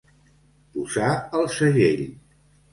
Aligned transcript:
Posar 0.77 1.11
el 1.43 1.45
segell. 1.59 2.05